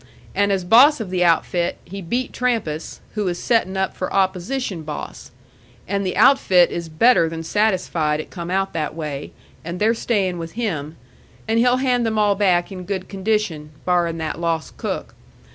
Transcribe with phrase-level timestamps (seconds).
[0.33, 4.81] And as boss of the outfit he beat Trampas, who was settin' up for opposition
[4.81, 5.29] boss.
[5.87, 9.31] And the outfit is better than satisfied it come out that way,
[9.63, 10.97] and they're stayin' with him;
[11.47, 15.13] and he'll hand them all back in good condition, barrin' that lost cook.